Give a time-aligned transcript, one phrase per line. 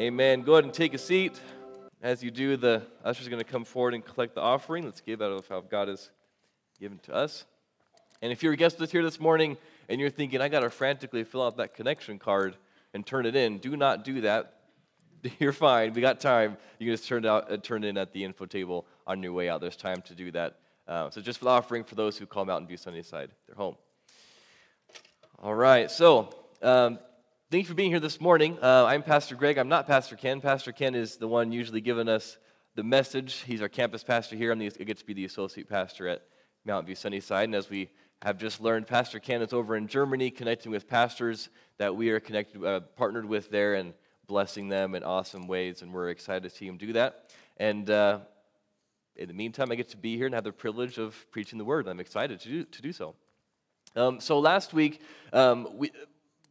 [0.00, 0.40] Amen.
[0.40, 1.38] Go ahead and take a seat.
[2.00, 4.86] As you do, the usher's going to come forward and collect the offering.
[4.86, 6.08] Let's give out of how God has
[6.80, 7.44] given to us.
[8.22, 9.58] And if you're a guest with us here this morning
[9.90, 12.56] and you're thinking, I got to frantically fill out that connection card
[12.94, 14.54] and turn it in, do not do that.
[15.38, 15.92] You're fine.
[15.92, 16.56] We got time.
[16.78, 19.22] You can just turn it out, uh, turn it in at the info table on
[19.22, 19.60] your way out.
[19.60, 20.56] There's time to do that.
[20.88, 23.76] Uh, so just for the offering for those who call Mountain View Sunnyside, they're home.
[25.40, 25.90] All right.
[25.90, 26.30] So
[26.62, 26.98] um,
[27.50, 28.56] Thank you for being here this morning.
[28.62, 29.58] Uh, I'm Pastor Greg.
[29.58, 30.40] I'm not Pastor Ken.
[30.40, 32.38] Pastor Ken is the one usually giving us
[32.76, 33.42] the message.
[33.44, 34.52] He's our campus pastor here.
[34.52, 36.22] I'm the, I get to be the associate pastor at
[36.64, 37.46] Mountain View Sunnyside.
[37.46, 37.90] And as we
[38.22, 42.20] have just learned, Pastor Ken is over in Germany connecting with pastors that we are
[42.20, 43.94] connected, uh, partnered with there and
[44.28, 45.82] blessing them in awesome ways.
[45.82, 47.32] And we're excited to see him do that.
[47.56, 48.20] And uh,
[49.16, 51.64] in the meantime, I get to be here and have the privilege of preaching the
[51.64, 51.88] word.
[51.88, 53.16] I'm excited to do, to do so.
[53.96, 55.00] Um, so last week,
[55.32, 55.90] um, we,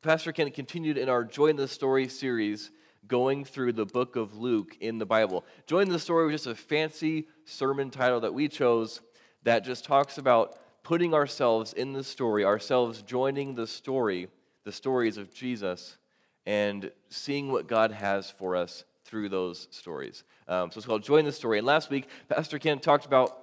[0.01, 2.71] Pastor Ken continued in our Joy in the Story series
[3.05, 5.43] going through the book of Luke in the Bible.
[5.67, 9.01] Joy in the Story was just a fancy sermon title that we chose
[9.43, 14.29] that just talks about putting ourselves in the story, ourselves joining the story,
[14.63, 15.97] the stories of Jesus,
[16.45, 20.23] and seeing what God has for us through those stories.
[20.47, 21.57] Um, so it's called Joy in the Story.
[21.57, 23.37] And last week, Pastor Ken talked about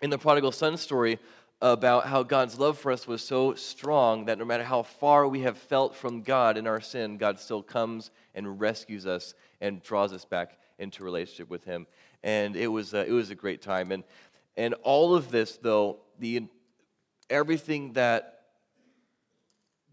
[0.00, 1.18] in the prodigal son story
[1.60, 5.40] about how God's love for us was so strong that no matter how far we
[5.40, 10.12] have felt from God in our sin, God still comes and rescues us and draws
[10.12, 11.86] us back into relationship with Him.
[12.22, 13.90] And it was a, it was a great time.
[13.90, 14.04] And
[14.58, 16.48] and all of this, though, the
[17.30, 18.40] everything that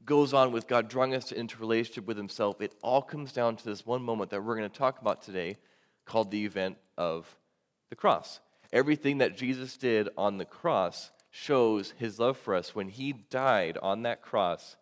[0.05, 3.65] goes on with God drawing us into relationship with Himself, it all comes down to
[3.65, 5.57] this one moment that we're going to talk about today,
[6.05, 7.27] called the event of
[7.91, 8.39] the cross.
[8.73, 13.77] Everything that Jesus did on the cross shows his love for us when he died
[13.81, 14.77] on that cross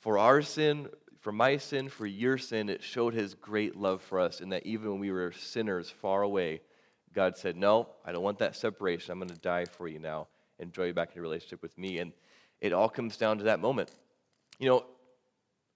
[0.00, 0.88] for our sin,
[1.20, 2.68] for my sin, for your sin.
[2.68, 6.22] It showed his great love for us, and that even when we were sinners far
[6.22, 6.62] away,
[7.14, 9.12] God said, No, I don't want that separation.
[9.12, 10.26] I'm going to die for you now
[10.58, 12.00] and draw you back into relationship with me.
[12.00, 12.12] And
[12.60, 13.92] it all comes down to that moment.
[14.58, 14.84] You know,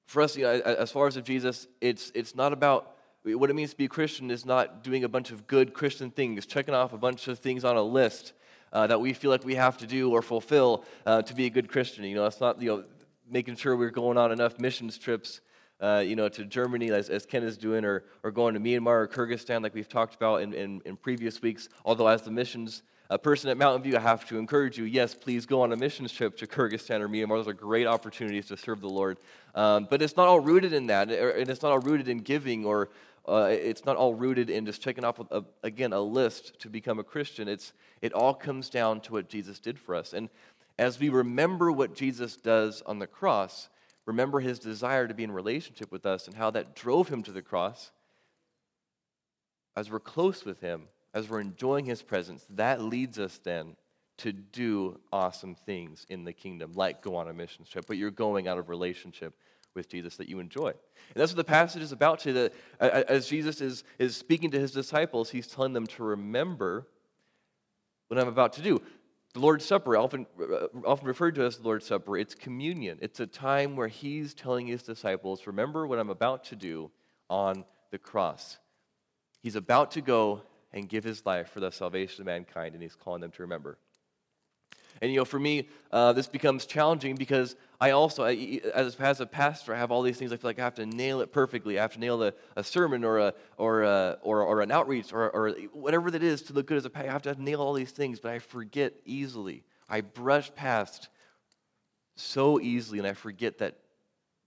[0.06, 3.54] for us, you know, as far as of Jesus, it's, it's not about what it
[3.54, 6.74] means to be a Christian is not doing a bunch of good Christian things, checking
[6.74, 8.32] off a bunch of things on a list
[8.72, 11.50] uh, that we feel like we have to do or fulfill uh, to be a
[11.50, 12.04] good Christian.
[12.04, 12.84] You know, it's not, you know,
[13.30, 15.40] making sure we're going on enough missions trips,
[15.80, 19.02] uh, you know, to Germany as, as Ken is doing, or, or going to Myanmar
[19.02, 21.68] or Kyrgyzstan like we've talked about in, in, in previous weeks.
[21.84, 25.14] Although as the missions a person at Mountain View, I have to encourage you, yes,
[25.14, 27.38] please go on a missions trip to Kyrgyzstan or Myanmar.
[27.38, 29.16] Those are great opportunities to serve the Lord.
[29.54, 32.66] Um, but it's not all rooted in that, and it's not all rooted in giving
[32.66, 32.90] or
[33.28, 36.98] uh, it's not all rooted in just checking off, a, again, a list to become
[36.98, 37.48] a Christian.
[37.48, 40.12] It's, it all comes down to what Jesus did for us.
[40.12, 40.28] And
[40.78, 43.68] as we remember what Jesus does on the cross,
[44.06, 47.32] remember his desire to be in relationship with us and how that drove him to
[47.32, 47.90] the cross,
[49.76, 50.84] as we're close with him,
[51.14, 53.76] as we're enjoying his presence, that leads us then
[54.18, 58.10] to do awesome things in the kingdom, like go on a mission trip, but you're
[58.10, 59.34] going out of relationship
[59.78, 60.68] with Jesus that you enjoy.
[60.68, 62.50] And that's what the passage is about today.
[62.78, 66.86] As Jesus is, is speaking to his disciples, he's telling them to remember
[68.08, 68.82] what I'm about to do.
[69.34, 72.98] The Lord's Supper, often, uh, often referred to as the Lord's Supper, it's communion.
[73.00, 76.90] It's a time where he's telling his disciples, remember what I'm about to do
[77.28, 78.58] on the cross.
[79.42, 82.96] He's about to go and give his life for the salvation of mankind, and he's
[82.96, 83.78] calling them to remember.
[85.00, 89.26] And you know, for me, uh, this becomes challenging because I also, as, as a
[89.26, 90.32] pastor, I have all these things.
[90.32, 91.78] I feel like I have to nail it perfectly.
[91.78, 95.12] I have to nail a, a sermon or a or a, or, or an outreach
[95.12, 97.10] or, or whatever that is to look good as a pastor.
[97.10, 99.62] I have to nail all these things, but I forget easily.
[99.88, 101.08] I brush past
[102.16, 103.78] so easily, and I forget that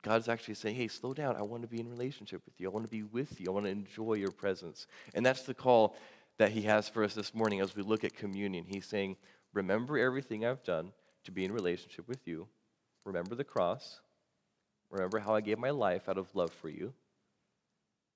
[0.02, 1.38] God's actually saying, "Hey, slow down.
[1.38, 2.70] I want to be in relationship with you.
[2.70, 3.48] I want to be with you.
[3.48, 5.96] I want to enjoy your presence." And that's the call
[6.38, 8.66] that He has for us this morning as we look at communion.
[8.68, 9.16] He's saying,
[9.54, 10.92] Remember everything I've done
[11.24, 12.48] to be in relationship with you.
[13.06, 14.00] Remember the cross.
[14.90, 16.94] Remember how I gave my life out of love for you.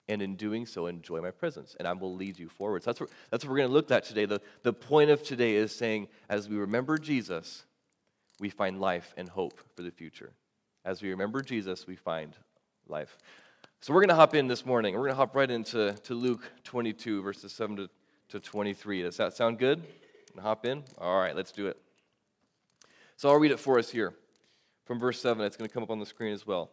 [0.07, 2.83] And in doing so, enjoy my presence, and I will lead you forward.
[2.83, 4.25] So that's what, that's what we're going to look at today.
[4.25, 7.65] The, the point of today is saying, as we remember Jesus,
[8.39, 10.31] we find life and hope for the future.
[10.83, 12.35] As we remember Jesus, we find
[12.87, 13.17] life.
[13.81, 14.93] So we're going to hop in this morning.
[14.93, 17.89] We're going to hop right into to Luke 22, verses 7 to,
[18.29, 19.01] to 23.
[19.01, 19.83] Does that sound good?
[20.35, 20.83] And hop in?
[20.97, 21.77] All right, let's do it.
[23.17, 24.13] So I'll read it for us here
[24.85, 25.43] from verse 7.
[25.45, 26.71] It's going to come up on the screen as well.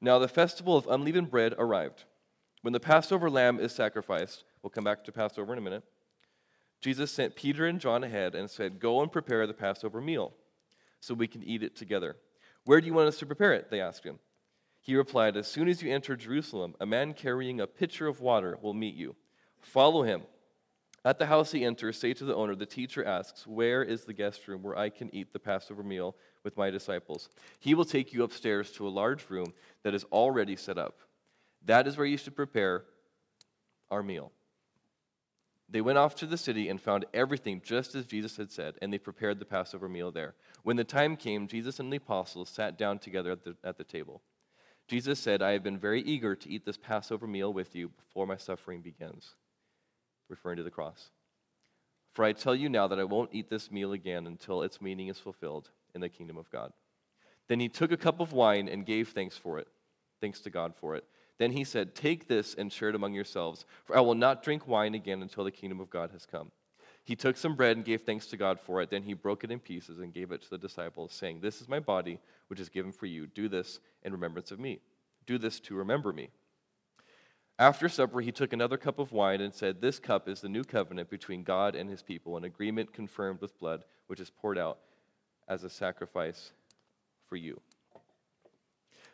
[0.00, 2.04] Now the festival of unleavened bread arrived.
[2.62, 5.84] When the Passover lamb is sacrificed, we'll come back to Passover in a minute.
[6.80, 10.32] Jesus sent Peter and John ahead and said, Go and prepare the Passover meal
[11.00, 12.16] so we can eat it together.
[12.64, 13.70] Where do you want us to prepare it?
[13.70, 14.18] They asked him.
[14.80, 18.58] He replied, As soon as you enter Jerusalem, a man carrying a pitcher of water
[18.60, 19.16] will meet you.
[19.60, 20.22] Follow him.
[21.06, 24.12] At the house he enters, say to the owner, The teacher asks, Where is the
[24.12, 27.28] guest room where I can eat the Passover meal with my disciples?
[27.60, 29.54] He will take you upstairs to a large room
[29.84, 30.98] that is already set up.
[31.64, 32.86] That is where you should prepare
[33.88, 34.32] our meal.
[35.68, 38.92] They went off to the city and found everything just as Jesus had said, and
[38.92, 40.34] they prepared the Passover meal there.
[40.64, 43.84] When the time came, Jesus and the apostles sat down together at the, at the
[43.84, 44.22] table.
[44.88, 48.26] Jesus said, I have been very eager to eat this Passover meal with you before
[48.26, 49.36] my suffering begins,
[50.28, 51.10] referring to the cross.
[52.12, 55.08] For I tell you now that I won't eat this meal again until its meaning
[55.08, 56.72] is fulfilled in the kingdom of God.
[57.48, 59.68] Then he took a cup of wine and gave thanks for it,
[60.20, 61.04] thanks to God for it.
[61.38, 64.66] Then he said, Take this and share it among yourselves, for I will not drink
[64.66, 66.50] wine again until the kingdom of God has come.
[67.04, 68.90] He took some bread and gave thanks to God for it.
[68.90, 71.68] Then he broke it in pieces and gave it to the disciples, saying, This is
[71.68, 72.18] my body,
[72.48, 73.26] which is given for you.
[73.26, 74.80] Do this in remembrance of me.
[75.24, 76.30] Do this to remember me.
[77.58, 80.62] After supper, he took another cup of wine and said, This cup is the new
[80.62, 84.78] covenant between God and his people, an agreement confirmed with blood, which is poured out
[85.48, 86.52] as a sacrifice
[87.28, 87.60] for you.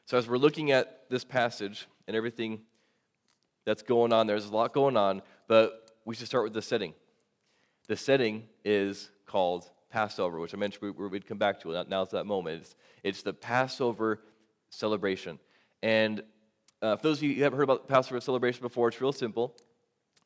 [0.06, 2.62] So, as we're looking at this passage and everything
[3.64, 6.94] that's going on, there's a lot going on, but we should start with the setting.
[7.86, 11.84] The setting is called Passover, which I mentioned we, would come back to.
[11.88, 12.62] Now's that moment.
[12.62, 12.74] It's,
[13.04, 14.20] it's the Passover
[14.70, 15.38] celebration.
[15.82, 16.22] And
[16.82, 19.54] uh, for those of you who haven't heard about Passover celebration before, it's real simple.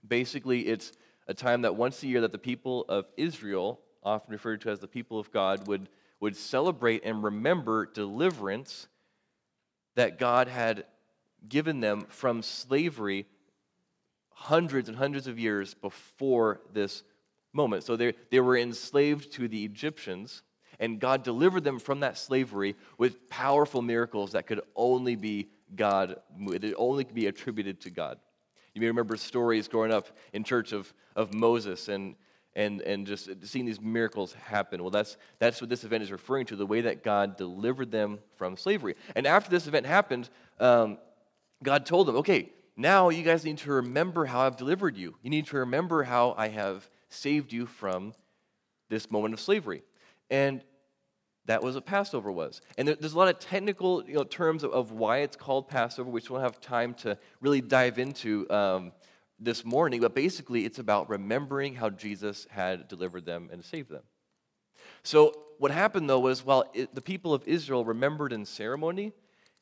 [0.07, 0.93] Basically, it's
[1.29, 4.81] a time that once a year that the people of Israel, often referred to as
[4.81, 5.89] the people of God, would,
[6.19, 8.89] would celebrate and remember deliverance
[9.97, 10.85] that God had
[11.47, 13.27] given them from slavery
[14.33, 17.03] hundreds and hundreds of years before this
[17.53, 17.85] moment.
[17.85, 20.43] So they, they were enslaved to the Egyptians,
[20.79, 26.17] and God delivered them from that slavery with powerful miracles that could only be God,
[26.41, 28.19] it only can be attributed to God.
[28.75, 32.15] You may remember stories growing up in church of, of Moses and,
[32.55, 34.83] and, and just seeing these miracles happen.
[34.83, 38.19] Well, that's, that's what this event is referring to the way that God delivered them
[38.37, 38.95] from slavery.
[39.15, 40.29] And after this event happened,
[40.61, 40.99] um,
[41.63, 45.15] God told them, okay, now you guys need to remember how I've delivered you.
[45.23, 48.13] You need to remember how I have saved you from
[48.91, 49.83] this moment of slavery.
[50.31, 50.63] And
[51.47, 52.61] that was what Passover was.
[52.77, 56.11] And there's a lot of technical you know, terms of, of, why it's called Passover,
[56.11, 58.93] which we'll have time to really dive into um,
[59.39, 60.01] this morning.
[60.01, 64.03] But basically, it's about remembering how Jesus had delivered them and saved them.
[65.03, 69.13] So, what happened though was while it, the people of Israel remembered in ceremony,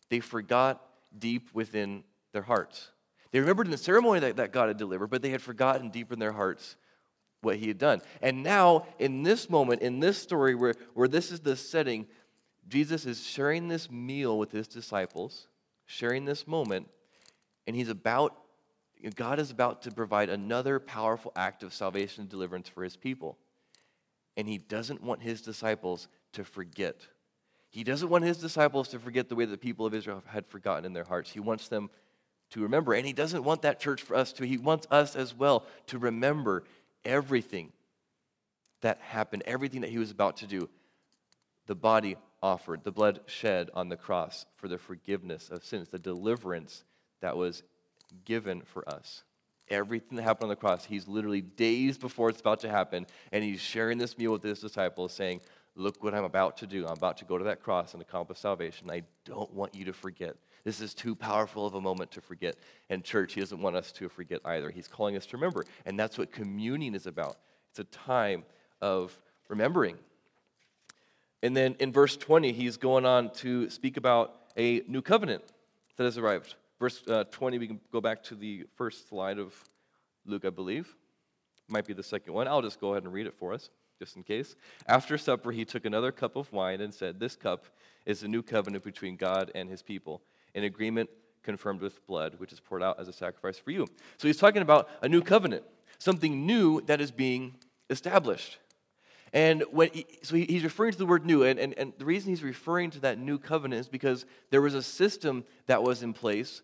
[0.09, 0.83] they forgot
[1.17, 2.03] deep within
[2.33, 2.91] their hearts.
[3.31, 6.13] They remembered in the ceremony that, that God had delivered, but they had forgotten deep
[6.13, 6.77] in their hearts
[7.45, 8.01] what he had done.
[8.23, 12.07] And now, in this moment, in this story where, where this is the setting,
[12.69, 15.49] Jesus is sharing this meal with his disciples,
[15.87, 16.89] sharing this moment,
[17.67, 18.37] and he's about,
[19.15, 23.39] God is about to provide another powerful act of salvation and deliverance for his people.
[24.37, 27.07] And he doesn't want his disciples to forget.
[27.71, 30.85] He doesn't want his disciples to forget the way the people of Israel had forgotten
[30.85, 31.31] in their hearts.
[31.31, 31.91] He wants them
[32.51, 32.95] to remember.
[32.95, 34.47] And he doesn't want that church for us to.
[34.47, 36.65] He wants us as well to remember
[37.05, 37.73] everything
[38.81, 40.69] that happened, everything that he was about to do,
[41.67, 45.99] the body offered, the blood shed on the cross for the forgiveness of sins, the
[45.99, 46.85] deliverance
[47.21, 47.63] that was
[48.25, 49.25] given for us.
[49.69, 53.43] Everything that happened on the cross, he's literally days before it's about to happen, and
[53.43, 55.41] he's sharing this meal with his disciples, saying,
[55.77, 56.87] Look what I'm about to do.
[56.87, 58.91] I'm about to go to that cross and accomplish salvation.
[58.91, 60.37] I don't want you to forget.
[60.65, 62.57] This is too powerful of a moment to forget.
[62.89, 64.71] And, church, He doesn't want us to forget either.
[64.71, 65.65] He's calling us to remember.
[65.85, 67.37] And that's what communion is about.
[67.71, 68.45] It's a time
[68.81, 69.99] of remembering.
[71.43, 75.43] And then in verse 20, he's going on to speak about a new covenant
[75.97, 76.55] that has arrived.
[76.79, 79.55] Verse uh, 20, we can go back to the first slide of
[80.25, 80.95] Luke, I believe.
[81.69, 82.49] Might be the second one.
[82.49, 83.69] I'll just go ahead and read it for us,
[83.99, 84.57] just in case.
[84.87, 87.67] After supper, he took another cup of wine and said, This cup
[88.07, 90.23] is the new covenant between God and his people
[90.55, 91.11] an agreement
[91.43, 93.87] confirmed with blood, which is poured out as a sacrifice for you.
[94.17, 95.65] So he's talking about a new covenant,
[95.99, 97.55] something new that is being
[97.91, 98.59] established.
[99.33, 102.31] And when he, so he's referring to the word new, and, and, and the reason
[102.31, 106.13] he's referring to that new covenant is because there was a system that was in
[106.13, 106.63] place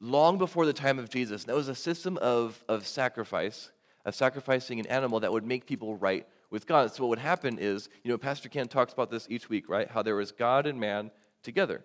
[0.00, 1.42] long before the time of Jesus.
[1.42, 3.70] And that was a system of, of sacrifice,
[4.04, 6.94] of sacrificing an animal that would make people right with God.
[6.94, 9.90] So what would happen is, you know, Pastor Ken talks about this each week, right?
[9.90, 11.10] How there was God and man
[11.42, 11.82] together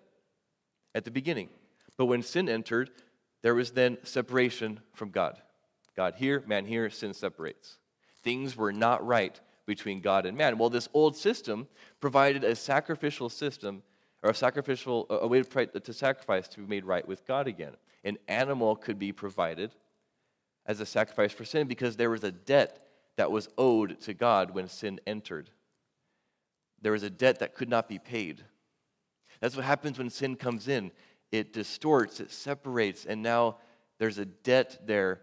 [0.94, 1.48] at the beginning.
[1.96, 2.90] But when sin entered,
[3.42, 5.40] there was then separation from God.
[5.96, 7.78] God here, man here, sin separates.
[8.22, 10.58] Things were not right between God and man.
[10.58, 11.68] Well, this old system
[12.00, 13.82] provided a sacrificial system
[14.22, 17.72] or a sacrificial, a way to, to sacrifice to be made right with God again.
[18.02, 19.74] An animal could be provided
[20.66, 22.86] as a sacrifice for sin because there was a debt
[23.16, 25.50] that was owed to God when sin entered.
[26.80, 28.44] There was a debt that could not be paid.
[29.40, 30.90] That's what happens when sin comes in.
[31.32, 33.56] It distorts, it separates, and now
[33.98, 35.20] there's a debt there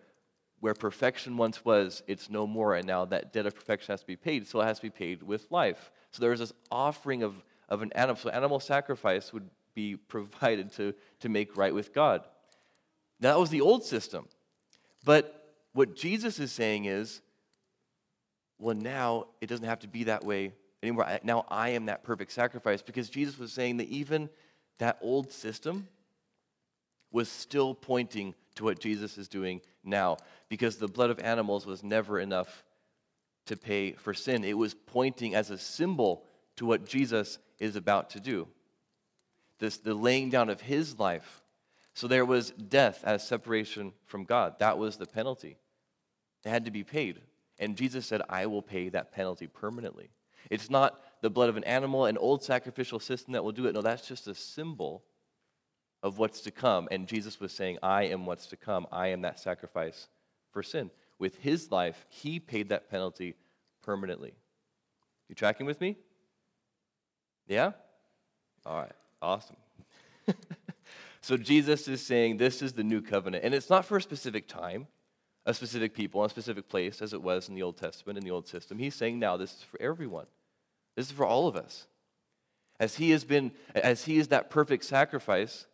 [0.59, 2.75] where perfection once was, it's no more.
[2.75, 4.89] And now that debt of perfection has to be paid, so it has to be
[4.91, 5.91] paid with life.
[6.11, 8.15] So there's this offering of, of an animal.
[8.15, 12.21] So animal sacrifice would be provided to, to make right with God.
[13.19, 14.27] Now, that was the old system.
[15.03, 17.21] But what Jesus is saying is,
[18.59, 21.19] well, now it doesn't have to be that way anymore.
[21.23, 24.29] Now I am that perfect sacrifice because Jesus was saying that even
[24.79, 25.87] that old system
[27.11, 30.17] was still pointing to what Jesus is doing now
[30.49, 32.63] because the blood of animals was never enough
[33.45, 34.43] to pay for sin.
[34.43, 36.23] It was pointing as a symbol
[36.57, 38.47] to what Jesus is about to do.
[39.59, 41.41] This, the laying down of his life.
[41.93, 44.59] So there was death as separation from God.
[44.59, 45.57] That was the penalty.
[46.43, 47.21] It had to be paid.
[47.59, 50.09] And Jesus said, I will pay that penalty permanently.
[50.49, 53.73] It's not the blood of an animal, an old sacrificial system that will do it.
[53.73, 55.03] No, that's just a symbol
[56.03, 56.87] of what's to come.
[56.91, 58.87] And Jesus was saying, I am what's to come.
[58.91, 60.07] I am that sacrifice
[60.51, 60.89] for sin.
[61.19, 63.35] With his life, he paid that penalty
[63.83, 64.33] permanently.
[65.29, 65.97] You tracking with me?
[67.47, 67.71] Yeah?
[68.65, 69.57] All right, awesome.
[71.21, 73.43] so Jesus is saying this is the new covenant.
[73.43, 74.87] And it's not for a specific time,
[75.45, 78.31] a specific people, a specific place, as it was in the Old Testament, in the
[78.31, 78.77] old system.
[78.77, 80.27] He's saying now this is for everyone.
[80.95, 81.87] This is for all of us.
[82.79, 85.65] As he has been, as he is that perfect sacrifice,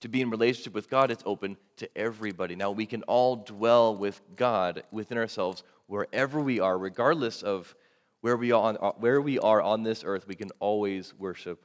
[0.00, 2.54] to be in relationship with God, it's open to everybody.
[2.54, 7.74] Now, we can all dwell with God within ourselves wherever we are, regardless of
[8.20, 11.64] where we, are on, uh, where we are on this earth, we can always worship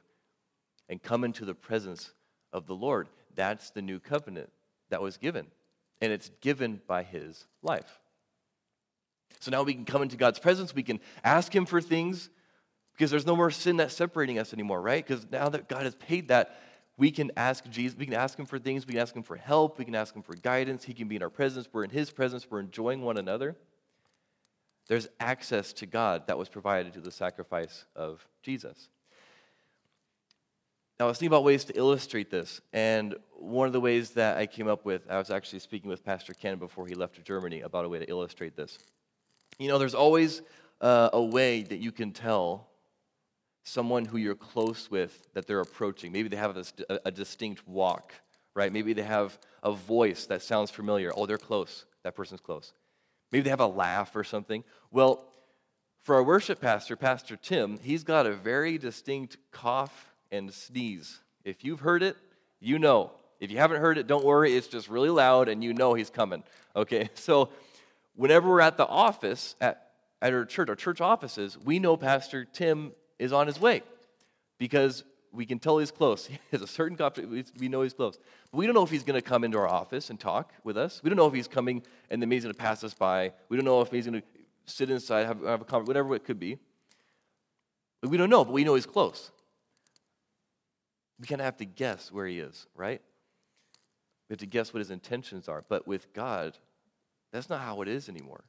[0.88, 2.14] and come into the presence
[2.52, 3.08] of the Lord.
[3.34, 4.50] That's the new covenant
[4.90, 5.46] that was given,
[6.02, 8.00] and it's given by his life.
[9.40, 12.28] So now we can come into God's presence, we can ask him for things
[12.92, 15.04] because there's no more sin that's separating us anymore, right?
[15.04, 16.58] Because now that God has paid that,
[16.98, 19.36] we can ask Jesus, we can ask him for things, we can ask him for
[19.36, 20.84] help, we can ask him for guidance.
[20.84, 23.56] He can be in our presence, we're in his presence, we're enjoying one another.
[24.88, 28.88] There's access to God that was provided through the sacrifice of Jesus.
[31.02, 34.36] Now, I was thinking about ways to illustrate this, and one of the ways that
[34.36, 37.22] I came up with, I was actually speaking with Pastor Ken before he left to
[37.22, 38.78] Germany about a way to illustrate this.
[39.58, 40.42] You know, there's always
[40.80, 42.68] uh, a way that you can tell
[43.64, 46.12] someone who you're close with that they're approaching.
[46.12, 48.14] Maybe they have a, a, distinct walk,
[48.54, 48.72] right?
[48.72, 51.10] Maybe they have a voice that sounds familiar.
[51.16, 51.84] Oh, they're close.
[52.04, 52.74] That person's close.
[53.32, 54.62] Maybe they have a laugh or something.
[54.92, 55.26] Well,
[56.02, 61.20] for our worship pastor, Pastor Tim, he's got a very distinct cough and sneeze.
[61.44, 62.16] If you've heard it,
[62.58, 63.12] you know.
[63.38, 64.56] If you haven't heard it, don't worry.
[64.56, 66.42] It's just really loud and you know he's coming.
[66.74, 67.10] Okay?
[67.14, 67.50] So,
[68.14, 72.44] whenever we're at the office, at, at our church, our church offices, we know Pastor
[72.44, 73.82] Tim is on his way
[74.58, 76.26] because we can tell he's close.
[76.30, 78.18] He has a certain copy, we know he's close.
[78.50, 80.76] But we don't know if he's going to come into our office and talk with
[80.76, 81.00] us.
[81.02, 83.32] We don't know if he's coming and then he's going to pass us by.
[83.48, 84.26] We don't know if he's going to
[84.66, 86.58] sit inside, have, have a conversation, whatever it could be.
[88.02, 89.30] We don't know, but we know he's close.
[91.22, 93.00] We kind of have to guess where he is, right?
[94.28, 95.64] We have to guess what his intentions are.
[95.68, 96.58] But with God,
[97.32, 98.42] that's not how it is anymore.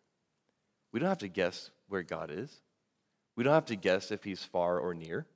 [0.91, 2.51] We don't have to guess where God is.
[3.35, 5.27] We don't have to guess if he's far or near.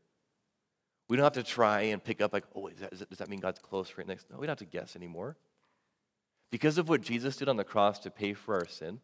[1.10, 3.40] We don't have to try and pick up, like, oh, is that, does that mean
[3.40, 4.32] God's close right next?
[4.32, 5.38] No, we don't have to guess anymore.
[6.50, 9.00] Because of what Jesus did on the cross to pay for our sin,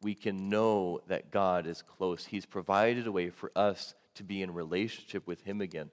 [0.00, 2.24] we can know that God is close.
[2.24, 5.90] He's provided a way for us to be in relationship with Him again.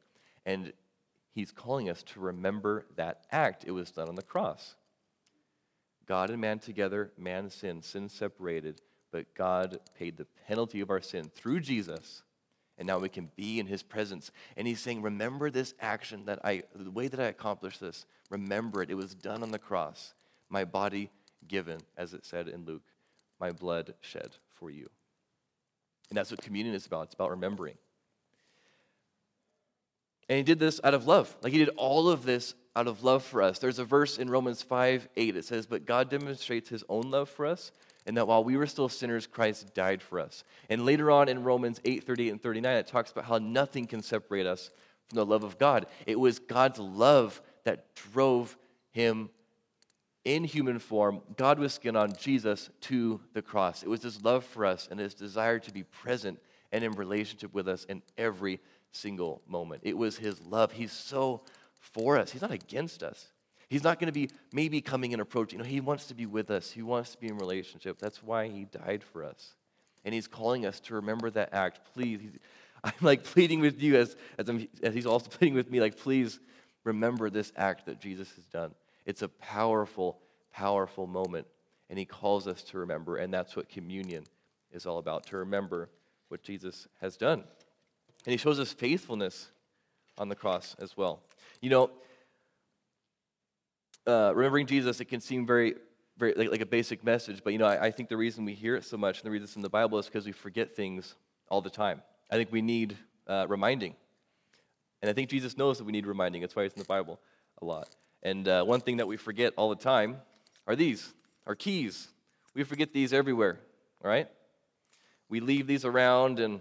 [0.48, 0.74] And
[1.36, 3.66] He's calling us to remember that act.
[3.68, 4.76] It was done on the cross.
[6.08, 11.02] God and man together, man sinned, sin separated but God paid the penalty of our
[11.02, 12.24] sin through Jesus,
[12.78, 14.32] and now we can be in his presence.
[14.56, 18.84] And he's saying, Remember this action that I, the way that I accomplished this, remember
[18.84, 18.92] it.
[18.92, 20.14] It was done on the cross.
[20.50, 21.10] My body
[21.48, 22.84] given, as it said in Luke,
[23.40, 24.88] my blood shed for you.
[26.10, 27.06] And that's what communion is about.
[27.06, 27.76] It's about remembering.
[30.30, 31.36] And he did this out of love.
[31.42, 33.60] Like he did all of this out of love for us.
[33.60, 35.36] There's a verse in Romans 5 8.
[35.36, 37.72] It says, But God demonstrates his own love for us
[38.08, 40.46] and that while we were still sinners, Christ died for us.
[40.70, 44.02] And later on in Romans 8 38 and 39, it talks about how nothing can
[44.02, 44.72] separate us
[45.08, 45.86] from the love of God.
[46.06, 48.58] It was God's love that drove
[48.92, 49.30] him
[50.24, 53.84] in human form, God with skin on Jesus to the cross.
[53.84, 56.40] It was his love for us and his desire to be present
[56.72, 58.60] and in relationship with us in every
[58.98, 59.82] single moment.
[59.84, 60.72] It was his love.
[60.72, 61.44] He's so
[61.80, 63.28] for us, he's not against us.
[63.70, 65.60] He's not going to be maybe coming and approaching.
[65.60, 66.72] You know, he wants to be with us.
[66.72, 68.00] He wants to be in relationship.
[68.00, 69.56] That's why he died for us.
[70.06, 71.82] And he's calling us to remember that act.
[71.94, 72.22] Please,
[72.84, 74.50] I'm like pleading with you as, as,
[74.82, 76.40] as he's also pleading with me, like, please
[76.86, 78.74] remember this act that Jesus has done.
[79.06, 80.20] It's a powerful,
[80.54, 81.48] powerful moment.
[81.90, 83.18] And he calls us to remember.
[83.18, 84.24] And that's what communion
[84.72, 85.90] is all about to remember
[86.30, 87.44] what Jesus has done.
[88.28, 89.48] And he shows us faithfulness
[90.18, 91.22] on the cross as well.
[91.62, 91.92] You know,
[94.06, 95.76] uh, remembering Jesus, it can seem very,
[96.18, 98.54] very like, like, a basic message, but you know, I, I think the reason we
[98.54, 100.76] hear it so much and the reason it's in the Bible is because we forget
[100.76, 101.16] things
[101.48, 102.02] all the time.
[102.30, 103.96] I think we need uh, reminding.
[105.02, 106.42] And I think Jesus knows that we need reminding.
[106.42, 107.22] That's why it's in the Bible
[107.62, 107.96] a lot.
[108.24, 110.18] And uh, one thing that we forget all the time
[110.68, 111.14] are these
[111.46, 112.10] our keys.
[112.54, 113.58] We forget these everywhere,
[114.04, 114.28] all right?
[115.30, 116.60] We leave these around and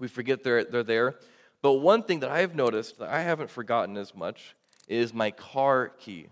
[0.00, 1.16] we forget they're, they're there.
[1.62, 4.54] But one thing that I've noticed that I haven't forgotten as much
[4.86, 6.28] is my car key.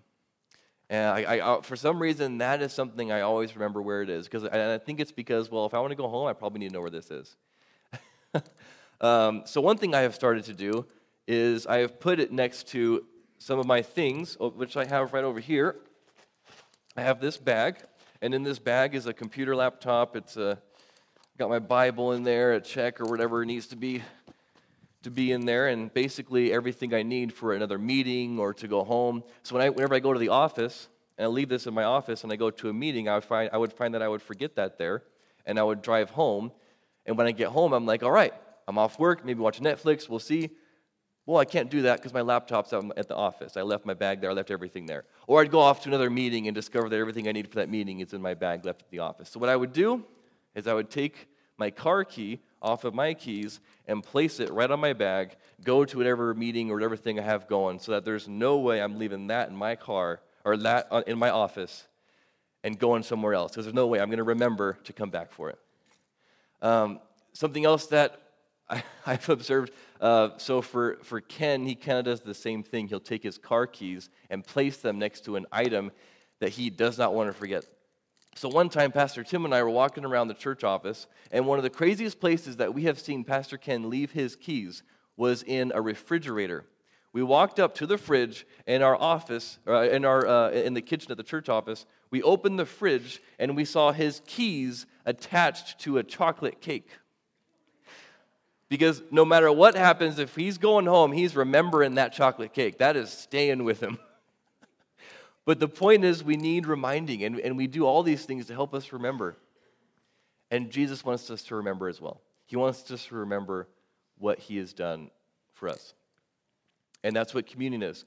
[0.88, 4.11] And I, I, uh, for some reason, that is something I always remember where it
[4.11, 4.28] is.
[4.28, 6.68] Because I think it's because, well, if I want to go home, I probably need
[6.68, 7.37] to know where this is.
[9.00, 10.87] um, so one thing I have started to do
[11.26, 13.04] is I have put it next to
[13.38, 15.76] some of my things, which I have right over here.
[16.96, 17.78] I have this bag,
[18.23, 20.16] and in this bag is a computer laptop.
[20.16, 20.58] It's a
[21.36, 24.02] got my Bible in there, a check or whatever needs to be
[25.02, 28.82] to be in there, and basically everything I need for another meeting or to go
[28.82, 29.22] home.
[29.44, 31.84] So when I, whenever I go to the office and I leave this in my
[31.84, 34.08] office and I go to a meeting, I would find I would find that I
[34.08, 35.02] would forget that there,
[35.44, 36.50] and I would drive home.
[37.04, 38.34] And when I get home, I'm like, all right,
[38.66, 40.08] I'm off work, maybe watch Netflix.
[40.08, 40.50] We'll see.
[41.26, 43.56] Well, I can't do that because my laptop's at the office.
[43.56, 44.30] I left my bag there.
[44.30, 45.04] I left everything there.
[45.26, 47.68] Or I'd go off to another meeting and discover that everything I need for that
[47.68, 49.30] meeting is in my bag left at the office.
[49.30, 50.04] So what I would do
[50.56, 54.70] is I would take my car key off of my keys and place it right
[54.70, 58.04] on my bag, go to whatever meeting or whatever thing I have going, so that
[58.04, 61.86] there's no way I'm leaving that in my car or that uh, in my office
[62.64, 65.30] and going somewhere else, because there's no way I'm going to remember to come back
[65.30, 65.58] for it.
[66.62, 66.99] Um,
[67.32, 68.21] something else that
[68.69, 72.88] I, have observed uh, so for, for Ken, he kind of does the same thing.
[72.88, 75.92] He'll take his car keys and place them next to an item
[76.40, 77.66] that he does not want to forget.
[78.36, 81.58] So one time, Pastor Tim and I were walking around the church office, and one
[81.58, 84.82] of the craziest places that we have seen Pastor Ken leave his keys
[85.16, 86.66] was in a refrigerator.
[87.14, 90.82] We walked up to the fridge in our office, uh, in, our, uh, in the
[90.82, 91.86] kitchen at the church office.
[92.10, 96.90] We opened the fridge, and we saw his keys attached to a chocolate cake.
[98.68, 102.76] Because no matter what happens, if he's going home, he's remembering that chocolate cake.
[102.78, 103.99] That is staying with him.
[105.47, 108.52] But the point is, we need reminding, and, and we do all these things to
[108.52, 109.37] help us remember.
[110.50, 112.21] And Jesus wants us to remember as well.
[112.47, 113.69] He wants us to remember
[114.19, 115.11] what he has done
[115.54, 115.95] for us.
[117.04, 118.04] And that's what communion is.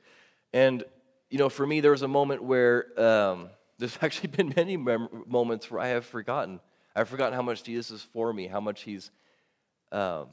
[0.54, 0.84] And,
[1.30, 3.50] you know, for me, there was a moment where um,
[3.80, 6.60] there's actually been many mem- moments where I have forgotten.
[6.94, 9.12] I've forgotten how much Jesus is for me, how much he's.
[9.92, 10.28] Um,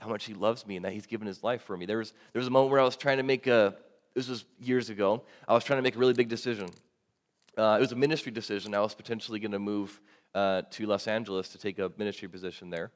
[0.00, 1.86] how much he loves me and that he's given his life for me.
[1.86, 3.74] There was, there was a moment where I was trying to make a,
[4.14, 5.22] this was years ago.
[5.46, 6.68] I was trying to make a really big decision.
[7.56, 8.74] Uh, it was a ministry decision.
[8.74, 10.00] I was potentially going to move
[10.34, 12.90] uh, to Los Angeles to take a ministry position there.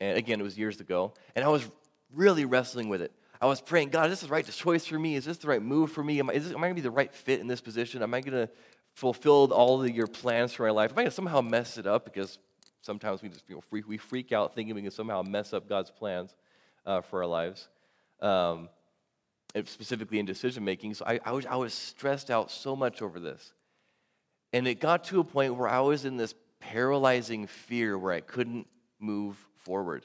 [0.00, 1.12] And again, it was years ago.
[1.34, 1.68] And I was
[2.14, 3.12] really wrestling with it.
[3.40, 5.14] I was praying, God, is this the right choice for me?
[5.14, 6.18] Is this the right move for me?
[6.18, 8.02] Am I, this, am I going to be the right fit in this position?
[8.02, 8.52] Am I going to
[8.94, 10.90] fulfill all of your plans for my life?
[10.90, 12.04] Am I going to somehow mess it up?
[12.04, 12.38] Because
[12.82, 15.68] sometimes we just you know, freak, we freak out thinking we can somehow mess up
[15.68, 16.34] God's plans
[16.84, 17.68] uh, for our lives.
[18.20, 18.68] Um,
[19.54, 20.92] Uh, specifically in decision making.
[20.92, 23.54] So I, I, was, I was stressed out so much over this.
[24.52, 28.20] And it got to a point where I was in this paralyzing fear where I
[28.20, 28.66] couldn't
[28.98, 30.04] move forward.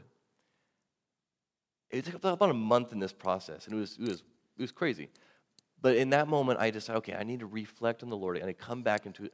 [1.92, 4.24] It took about a month in this process, and it was, it was,
[4.58, 5.10] it was crazy.
[5.82, 8.48] But in that moment, I decided, okay, I need to reflect on the Lord, and
[8.50, 9.32] I come back into, and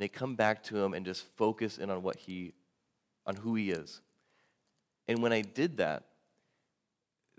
[0.00, 2.52] I come back to Him and just focus in on what He,
[3.26, 4.00] on who He is.
[5.06, 6.02] And when I did that,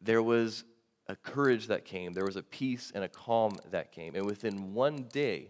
[0.01, 0.63] there was
[1.07, 4.15] a courage that came, there was a peace and a calm that came.
[4.15, 5.49] And within one day,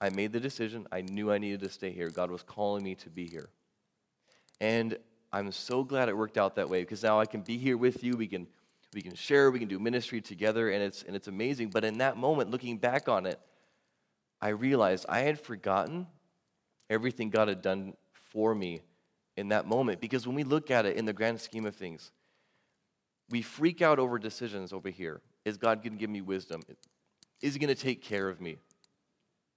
[0.00, 0.86] I made the decision.
[0.92, 2.10] I knew I needed to stay here.
[2.10, 3.48] God was calling me to be here.
[4.60, 4.98] And
[5.32, 8.04] I'm so glad it worked out that way because now I can be here with
[8.04, 8.16] you.
[8.16, 8.46] We can,
[8.94, 11.70] we can share, we can do ministry together, and it's, and it's amazing.
[11.70, 13.40] But in that moment, looking back on it,
[14.40, 16.06] I realized I had forgotten
[16.88, 18.82] everything God had done for me
[19.36, 20.00] in that moment.
[20.00, 22.12] Because when we look at it in the grand scheme of things,
[23.30, 25.20] we freak out over decisions over here.
[25.44, 26.62] Is God going to give me wisdom?
[27.40, 28.58] Is He going to take care of me?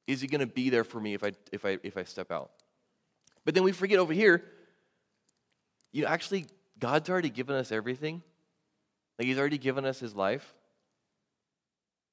[0.08, 2.32] Is He going to be there for me if I, if, I, if I step
[2.32, 2.52] out?
[3.46, 4.44] But then we forget over here,
[5.92, 6.46] you know, actually,
[6.78, 8.22] God's already given us everything.
[9.18, 10.54] Like he's already given us his life.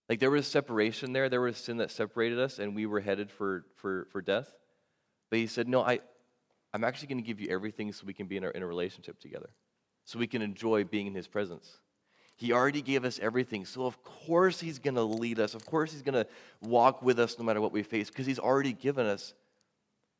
[0.08, 1.28] Like there was separation there.
[1.28, 4.50] There was sin that separated us and we were headed for, for, for death.
[5.30, 6.00] But he said, No, I,
[6.72, 8.66] I'm actually going to give you everything so we can be in, our, in a
[8.66, 9.50] relationship together,
[10.06, 11.78] so we can enjoy being in his presence.
[12.36, 13.64] He already gave us everything.
[13.64, 15.54] So, of course, He's going to lead us.
[15.54, 16.26] Of course, He's going to
[16.60, 19.32] walk with us no matter what we face because He's already given us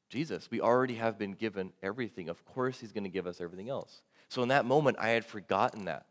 [0.08, 0.50] Jesus.
[0.50, 2.30] We already have been given everything.
[2.30, 4.00] Of course, He's going to give us everything else.
[4.30, 6.06] So, in that moment, I had forgotten that.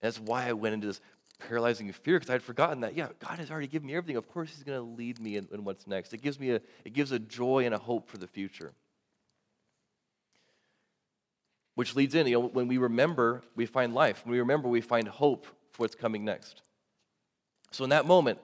[0.00, 1.00] That's why I went into this
[1.38, 4.16] paralyzing fear because I had forgotten that, yeah, God has already given me everything.
[4.16, 6.12] Of course, He's going to lead me in, in what's next.
[6.12, 8.72] It gives me a, it gives a joy and a hope for the future.
[11.78, 14.24] Which leads in, you know, when we remember, we find life.
[14.24, 16.60] When we remember, we find hope for what's coming next.
[17.70, 18.40] So in that moment,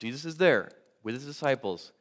[0.00, 0.70] Jesus is there
[1.02, 1.92] with his disciples,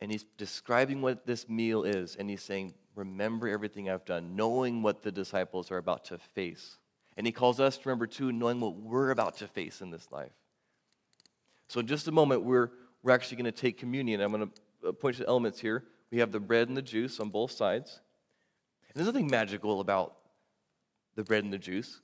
[0.00, 4.80] and he's describing what this meal is, and he's saying, Remember everything I've done, knowing
[4.80, 6.78] what the disciples are about to face.
[7.16, 10.06] And he calls us to remember, too, knowing what we're about to face in this
[10.12, 10.30] life.
[11.66, 12.70] So, in just a moment, we're,
[13.02, 14.20] we're actually going to take communion.
[14.20, 15.82] I'm going to uh, point to the elements here.
[16.10, 18.00] We have the bread and the juice on both sides.
[18.88, 20.16] And there's nothing magical about
[21.14, 22.00] the bread and the juice.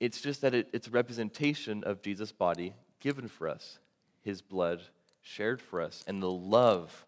[0.00, 3.78] It's just that it, it's a representation of Jesus' body given for us,
[4.22, 4.82] his blood
[5.20, 7.06] shared for us, and the love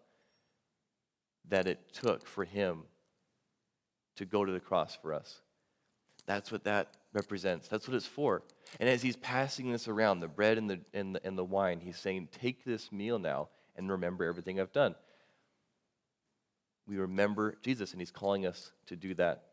[1.49, 2.83] that it took for him
[4.15, 5.41] to go to the cross for us.
[6.25, 7.67] That's what that represents.
[7.67, 8.43] That's what it's for.
[8.79, 11.79] And as he's passing this around, the bread and the, and the, and the wine,
[11.79, 14.95] he's saying, Take this meal now and remember everything I've done
[16.87, 19.43] we remember Jesus, and He's calling us to do that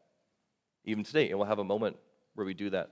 [0.85, 1.29] even today.
[1.31, 1.97] And we'll have a moment
[2.35, 2.91] where we do that.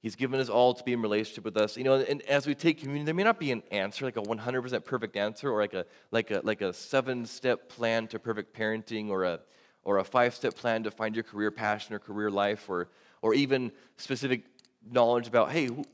[0.00, 1.76] He's given us all to be in relationship with us.
[1.76, 4.22] You know, and as we take communion, there may not be an answer, like a
[4.22, 8.56] 100% perfect answer, or like a, like a, like a seven step plan to perfect
[8.56, 9.40] parenting, or a,
[9.84, 12.88] or a five step plan to find your career passion or career life, or,
[13.22, 14.42] or even specific
[14.90, 15.84] knowledge about, hey, who,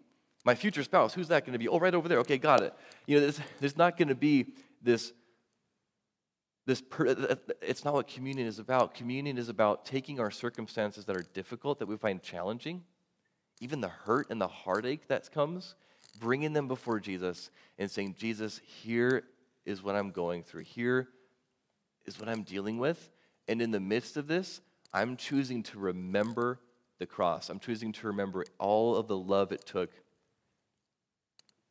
[0.45, 1.69] my future spouse, who's that going to be?
[1.69, 2.21] Oh, right over there.
[2.21, 2.73] Okay, got it.
[3.07, 4.47] You know, there's, there's not going to be
[4.81, 5.13] this
[6.69, 7.07] this per,
[7.63, 8.93] it's not what communion is about.
[8.93, 12.85] Communion is about taking our circumstances that are difficult, that we find challenging,
[13.59, 15.77] even the hurt and the heartache that comes,
[16.21, 19.23] bringing them before Jesus and saying, Jesus, here
[19.65, 20.65] is what I'm going through.
[20.65, 21.09] Here
[22.05, 23.11] is what I'm dealing with.
[23.49, 24.61] And in the midst of this,
[24.93, 26.61] I'm choosing to remember
[26.99, 27.49] the cross.
[27.49, 29.91] I'm choosing to remember all of the love it took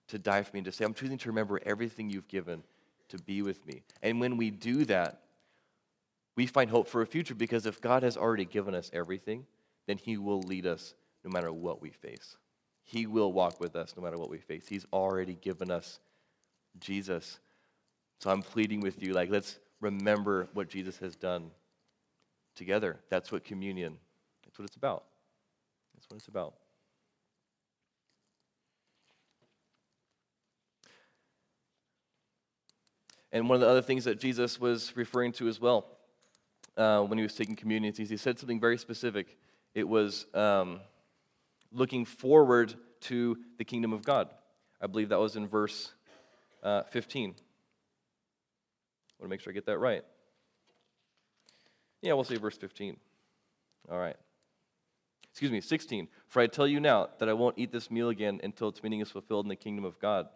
[0.07, 2.63] to die for me and to say, I'm choosing to remember everything you've given
[3.09, 3.83] to be with me.
[4.01, 5.21] And when we do that,
[6.35, 9.45] we find hope for a future because if God has already given us everything,
[9.87, 10.93] then He will lead us
[11.23, 12.37] no matter what we face.
[12.83, 14.65] He will walk with us no matter what we face.
[14.67, 15.99] He's already given us
[16.79, 17.39] Jesus.
[18.19, 21.51] So I'm pleading with you, like, let's remember what Jesus has done
[22.55, 22.97] together.
[23.09, 23.97] That's what communion,
[24.43, 25.05] that's what it's about.
[25.95, 26.55] That's what it's about.
[33.31, 35.85] And one of the other things that Jesus was referring to as well
[36.77, 39.37] uh, when he was taking communion he said something very specific.
[39.73, 40.79] It was um,
[41.71, 44.29] looking forward to the kingdom of God.
[44.81, 45.91] I believe that was in verse
[46.63, 47.29] uh, 15.
[47.29, 47.33] I
[49.19, 50.03] want to make sure I get that right.
[52.01, 52.97] Yeah, we'll say verse 15.
[53.91, 54.15] All right.
[55.31, 56.07] Excuse me, 16.
[56.27, 59.01] For I tell you now that I won't eat this meal again until its meaning
[59.01, 60.27] is fulfilled in the kingdom of God.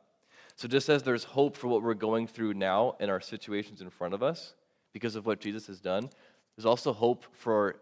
[0.62, 3.90] So, just as there's hope for what we're going through now and our situations in
[3.90, 4.54] front of us
[4.94, 6.08] because of what Jesus has done,
[6.56, 7.78] there's also hope for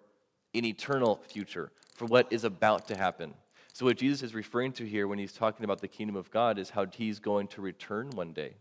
[0.54, 3.34] an eternal future, for what is about to happen.
[3.74, 6.58] So, what Jesus is referring to here when he's talking about the kingdom of God
[6.58, 8.54] is how he's going to return one day.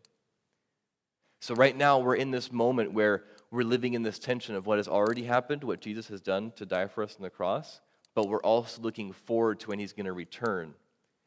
[1.40, 4.78] So, right now, we're in this moment where we're living in this tension of what
[4.80, 7.80] has already happened, what Jesus has done to die for us on the cross,
[8.16, 10.74] but we're also looking forward to when he's going to return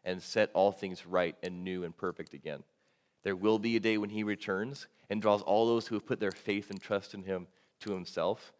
[0.04, 2.62] and set all things right and new and perfect again.
[3.24, 6.20] There will be a day when he returns and draws all those who have put
[6.20, 7.48] their faith and trust in him
[7.82, 8.54] to himself,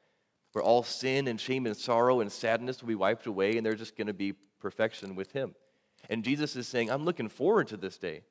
[0.52, 3.80] where all sin and shame and sorrow and sadness will be wiped away, and there's
[3.80, 5.56] just going to be perfection with him.
[6.10, 8.22] And Jesus is saying, I'm looking forward to this day,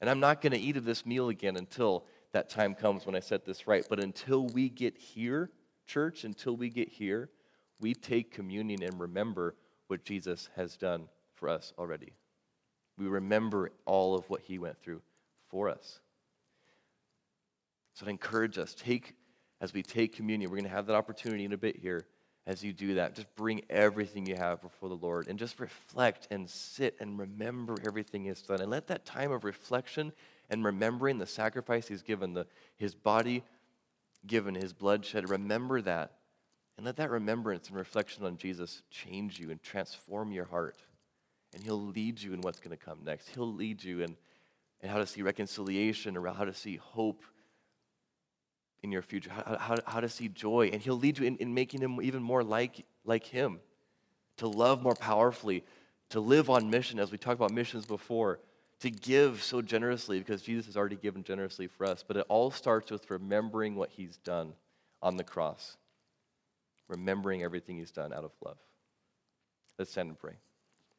[0.00, 3.14] and I'm not going to eat of this meal again until that time comes when
[3.14, 3.86] I set this right.
[3.88, 5.50] But until we get here,
[5.86, 7.30] church, until we get here,
[7.80, 9.54] we take communion and remember
[9.88, 12.12] what Jesus has done for us already.
[12.98, 15.02] We remember all of what he went through
[15.50, 16.00] for us.
[17.94, 19.14] So I encourage us, take
[19.60, 22.06] as we take communion, we're going to have that opportunity in a bit here.
[22.46, 26.26] As you do that, just bring everything you have before the Lord and just reflect
[26.30, 28.62] and sit and remember everything He's done.
[28.62, 30.12] And let that time of reflection
[30.48, 33.44] and remembering the sacrifice He's given, the, His body
[34.26, 36.12] given, His blood shed, remember that
[36.78, 40.78] And let that remembrance and reflection on Jesus change you and transform your heart.
[41.52, 43.28] And He'll lead you in what's going to come next.
[43.28, 44.16] He'll lead you in,
[44.82, 47.22] in how to see reconciliation or how to see hope
[48.82, 50.70] in your future, how, how, how to see joy.
[50.72, 53.60] And He'll lead you in, in making Him even more like, like Him,
[54.38, 55.64] to love more powerfully,
[56.10, 58.40] to live on mission, as we talked about missions before,
[58.80, 62.02] to give so generously because Jesus has already given generously for us.
[62.06, 64.54] But it all starts with remembering what He's done
[65.02, 65.76] on the cross
[66.90, 68.58] remembering everything he's done out of love.
[69.78, 70.34] Let's stand and pray.